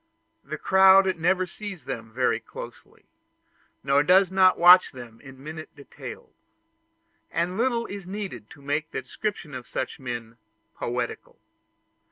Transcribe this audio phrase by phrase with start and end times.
[0.43, 3.05] The crowd never sees them very closely,
[3.87, 6.33] or does not watch them in minute details;
[7.29, 10.37] and little is needed to make the description of such men
[10.75, 11.37] poetical.